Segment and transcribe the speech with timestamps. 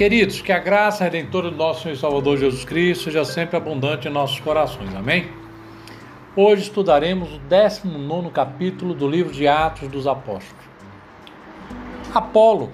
[0.00, 4.08] Queridos, que a graça redentora do nosso Senhor e Salvador Jesus Cristo seja sempre abundante
[4.08, 4.94] em nossos corações.
[4.94, 5.28] Amém?
[6.34, 10.64] Hoje estudaremos o 19 capítulo do livro de Atos dos Apóstolos.
[12.14, 12.72] Apolo,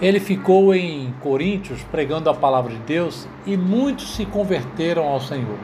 [0.00, 5.58] ele ficou em Coríntios pregando a palavra de Deus e muitos se converteram ao Senhor.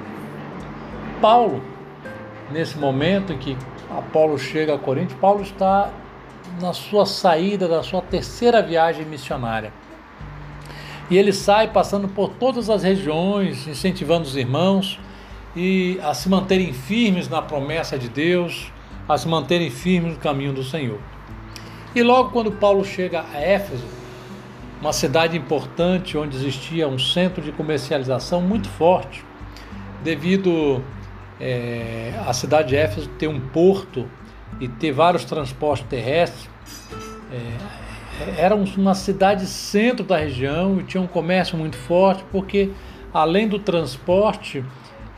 [1.21, 1.63] Paulo,
[2.51, 3.57] nesse momento em que
[3.97, 5.89] Apolo chega a Coríntios, Paulo está
[6.61, 9.73] na sua saída da sua terceira viagem missionária.
[11.11, 14.99] E ele sai passando por todas as regiões, incentivando os irmãos
[15.57, 18.73] e a se manterem firmes na promessa de Deus,
[19.09, 21.01] a se manterem firmes no caminho do Senhor.
[21.95, 23.85] E logo quando Paulo chega a Éfeso,
[24.81, 29.25] uma cidade importante onde existia um centro de comercialização muito forte,
[30.03, 30.83] devido
[31.41, 34.09] é, a cidade de Éfeso ter um porto
[34.61, 36.49] e ter vários transportes terrestres,
[37.33, 37.81] é,
[38.37, 42.71] era uma cidade centro da região e tinha um comércio muito forte, porque
[43.13, 44.63] além do transporte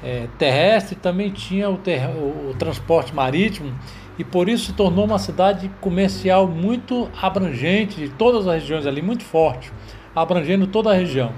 [0.03, 3.73] é, terrestre, também tinha o, ter, o, transporte marítimo
[4.19, 9.03] e por isso se tornou uma cidade comercial muito abrangente de todas as regiões ali,
[9.03, 9.73] muito forte,
[10.15, 11.33] abrangendo toda a região,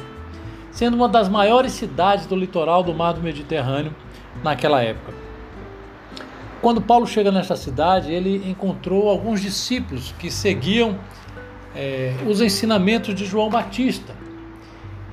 [0.70, 3.94] sendo uma das maiores cidades do litoral do Mar do Mediterrâneo
[4.42, 5.23] naquela época.
[6.64, 10.98] Quando Paulo chega nesta cidade, ele encontrou alguns discípulos que seguiam
[11.76, 14.14] é, os ensinamentos de João Batista.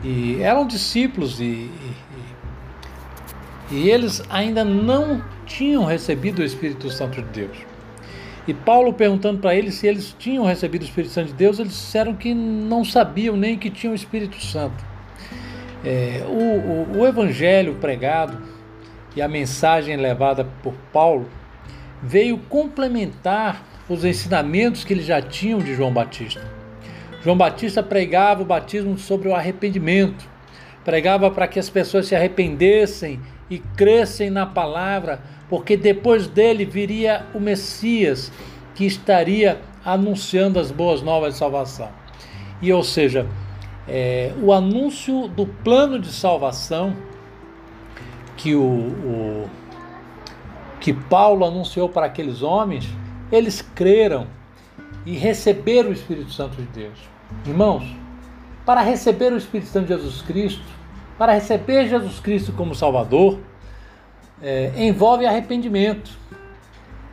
[0.01, 1.69] E eram discípulos e,
[3.69, 7.57] e, e eles ainda não tinham recebido o Espírito Santo de Deus.
[8.47, 11.73] E Paulo perguntando para eles se eles tinham recebido o Espírito Santo de Deus, eles
[11.73, 14.85] disseram que não sabiam nem que tinham o Espírito Santo.
[15.83, 18.41] É, o, o, o evangelho pregado
[19.17, 21.27] e a mensagem levada por Paulo
[22.01, 26.41] veio complementar os ensinamentos que eles já tinham de João Batista.
[27.23, 30.27] João Batista pregava o batismo sobre o arrependimento,
[30.83, 37.25] pregava para que as pessoas se arrependessem e crescem na palavra, porque depois dele viria
[37.33, 38.31] o Messias
[38.73, 41.89] que estaria anunciando as boas novas de salvação.
[42.61, 43.27] E ou seja,
[43.87, 46.95] é, o anúncio do plano de salvação
[48.37, 49.49] que o, o
[50.81, 52.89] que Paulo anunciou para aqueles homens,
[53.31, 54.27] eles creram
[55.05, 56.97] e receberam o Espírito Santo de Deus.
[57.45, 57.83] Irmãos,
[58.65, 60.65] para receber o Espírito Santo de Jesus Cristo,
[61.17, 63.39] para receber Jesus Cristo como Salvador,
[64.41, 66.19] é, envolve arrependimento.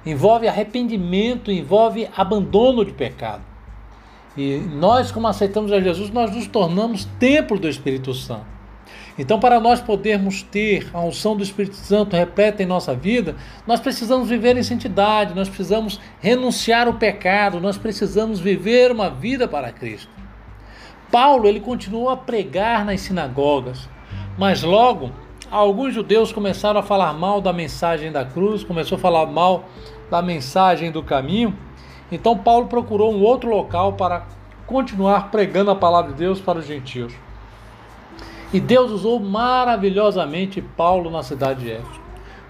[0.05, 3.43] Envolve arrependimento, envolve abandono de pecado.
[4.35, 8.58] E nós, como aceitamos a Jesus, nós nos tornamos templo do Espírito Santo.
[9.19, 13.35] Então, para nós podermos ter a unção do Espírito Santo repleta em nossa vida,
[13.67, 19.49] nós precisamos viver em santidade, nós precisamos renunciar ao pecado, nós precisamos viver uma vida
[19.49, 20.09] para Cristo.
[21.11, 23.89] Paulo, ele continuou a pregar nas sinagogas,
[24.39, 25.11] mas logo
[25.51, 29.65] alguns judeus começaram a falar mal da mensagem da cruz, começou a falar mal
[30.11, 31.57] da mensagem do caminho.
[32.13, 34.27] Então Paulo procurou um outro local para
[34.67, 37.13] continuar pregando a palavra de Deus para os gentios.
[38.53, 42.01] E Deus usou maravilhosamente Paulo na cidade de Éfeso.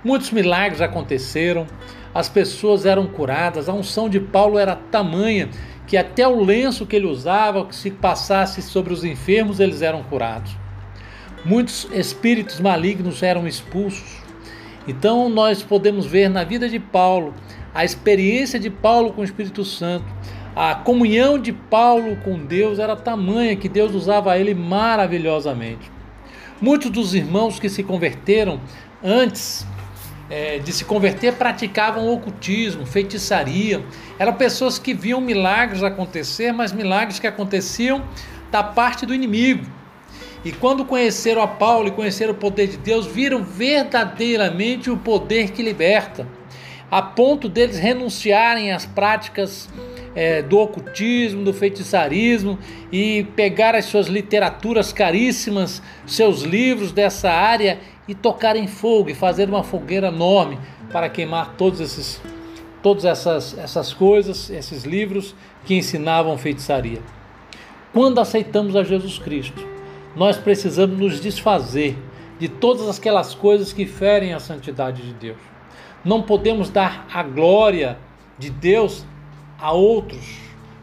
[0.05, 1.67] Muitos milagres aconteceram,
[2.15, 5.49] as pessoas eram curadas, a unção de Paulo era tamanha
[5.89, 10.03] que até o lenço que ele usava, que se passasse sobre os enfermos, eles eram
[10.03, 10.55] curados.
[11.45, 14.19] Muitos espíritos malignos eram expulsos.
[14.87, 17.35] Então nós podemos ver na vida de Paulo
[17.75, 20.05] a experiência de Paulo com o Espírito Santo,
[20.55, 25.91] a comunhão de Paulo com Deus era tamanha que Deus usava ele maravilhosamente.
[26.61, 28.61] Muitos dos irmãos que se converteram
[29.03, 29.67] antes
[30.31, 33.83] é, de se converter praticavam ocultismo, feitiçaria.
[34.19, 38.05] Eram pessoas que viam milagres acontecer, mas milagres que aconteciam
[38.51, 39.65] da parte do inimigo.
[40.45, 45.51] E quando conheceram a Paulo e conheceram o poder de Deus, viram verdadeiramente o poder
[45.51, 46.27] que liberta,
[46.91, 49.69] a ponto deles renunciarem às práticas
[50.15, 52.59] é, do ocultismo, do feitiçarismo
[52.91, 59.15] e pegar as suas literaturas caríssimas, seus livros dessa área e tocar em fogo e
[59.15, 60.59] fazer uma fogueira enorme
[60.91, 62.21] para queimar todos esses,
[62.83, 65.35] todas essas, essas coisas, esses livros
[65.65, 67.01] que ensinavam feitiçaria.
[67.93, 69.67] Quando aceitamos a Jesus Cristo,
[70.17, 71.97] nós precisamos nos desfazer
[72.39, 75.39] de todas aquelas coisas que ferem a santidade de Deus.
[76.05, 77.99] Não podemos dar a glória
[78.39, 79.05] de Deus
[79.59, 80.25] a outros.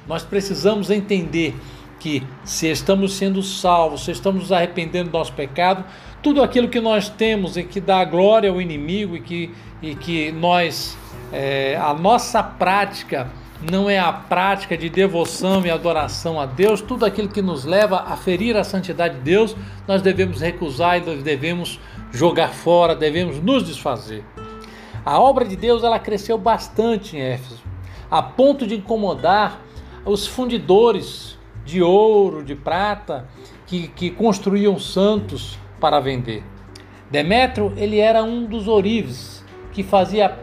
[0.08, 1.56] Nós precisamos entender
[2.00, 5.84] que se estamos sendo salvos, se estamos nos arrependendo do nosso pecado,
[6.22, 9.52] tudo aquilo que nós temos e que dá glória ao inimigo e que,
[9.82, 10.98] e que nós,
[11.32, 13.28] é, a nossa prática
[13.72, 18.02] não é a prática de devoção e adoração a Deus, tudo aquilo que nos leva
[18.02, 19.56] a ferir a santidade de Deus,
[19.88, 21.80] nós devemos recusar e nós devemos
[22.12, 24.24] jogar fora, devemos nos desfazer.
[25.04, 27.64] A obra de Deus ela cresceu bastante em Éfeso,
[28.10, 29.62] a ponto de incomodar
[30.06, 33.28] os fundidores de ouro, de prata,
[33.66, 36.44] que, que construíam santos para vender.
[37.10, 40.38] Demétrio ele era um dos ourives que fazia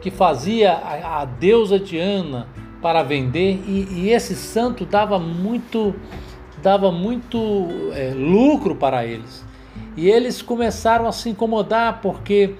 [0.00, 2.46] que fazia a, a deusa Diana
[2.82, 5.94] para vender e, e, esse santo dava muito
[6.62, 7.38] dava muito
[7.94, 9.42] é, lucro para eles
[9.96, 12.54] e eles começaram a se incomodar porque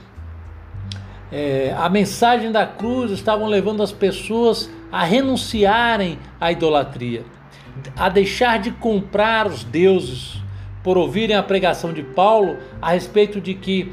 [1.33, 7.25] é, a mensagem da cruz estavam levando as pessoas a renunciarem à idolatria,
[7.97, 10.41] a deixar de comprar os deuses
[10.83, 13.91] por ouvirem a pregação de Paulo a respeito de que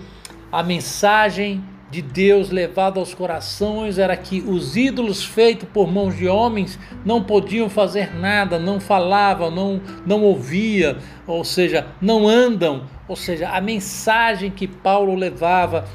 [0.52, 6.28] a mensagem de Deus levado aos corações era que os ídolos feitos por mãos de
[6.28, 10.98] homens não podiam fazer nada, não falavam, não, não ouvia,
[11.28, 12.84] ou seja, não andam.
[13.10, 15.86] Ou seja, a mensagem que Paulo levava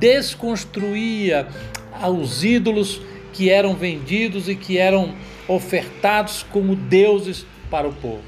[0.00, 1.46] desconstruía
[2.08, 3.00] os ídolos
[3.32, 5.14] que eram vendidos e que eram
[5.46, 8.22] ofertados como deuses para o povo.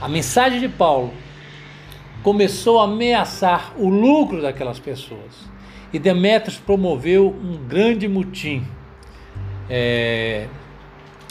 [0.00, 1.12] A mensagem de Paulo
[2.22, 5.52] começou a ameaçar o lucro daquelas pessoas
[5.92, 8.64] e Demetrios promoveu um grande mutim.
[9.68, 10.46] É,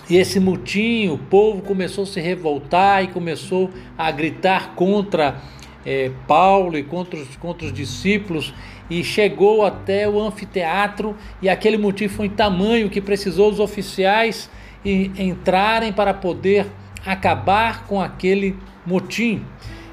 [0.10, 5.42] e esse mutim, o povo começou a se revoltar e começou a gritar contra
[5.86, 8.54] é, Paulo e contra os, contra os discípulos
[8.90, 14.50] e chegou até o anfiteatro e aquele mutim foi em tamanho que precisou os oficiais
[14.86, 16.68] entrarem para poder
[17.06, 19.46] acabar com aquele motim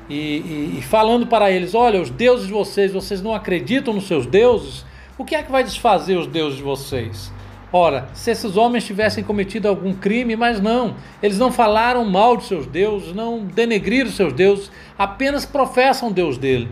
[0.09, 4.09] e, e, e falando para eles: olha, os deuses de vocês, vocês não acreditam nos
[4.09, 4.85] seus deuses?
[5.17, 7.33] O que é que vai desfazer os deuses de vocês?
[7.73, 12.45] Ora, se esses homens tivessem cometido algum crime, mas não, eles não falaram mal de
[12.45, 16.69] seus deuses, não denegriram seus deuses, apenas professam Deus dele.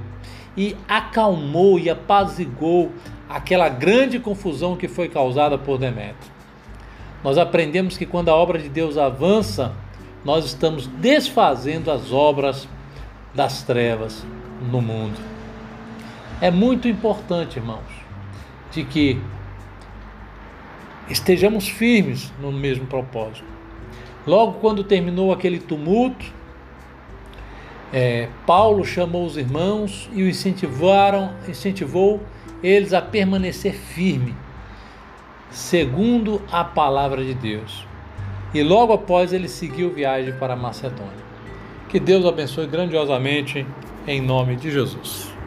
[0.59, 2.91] E acalmou e apazigou
[3.29, 6.33] aquela grande confusão que foi causada por Demétrio.
[7.23, 9.73] Nós aprendemos que quando a obra de Deus avança,
[10.25, 12.69] nós estamos desfazendo as obras
[13.35, 14.27] das trevas
[14.71, 15.19] no mundo.
[16.41, 17.85] É muito importante, irmãos,
[18.73, 19.21] de que
[21.09, 23.45] estejamos firmes no mesmo propósito.
[24.27, 26.38] Logo quando terminou aquele tumulto,
[27.93, 32.21] é, Paulo chamou os irmãos e o incentivaram, incentivou
[32.63, 34.35] eles a permanecer firme,
[35.51, 37.87] segundo a palavra de Deus.
[38.53, 41.29] E logo após ele seguiu viagem para Macedônia.
[41.89, 43.67] Que Deus abençoe grandiosamente
[44.07, 45.38] em nome de Jesus.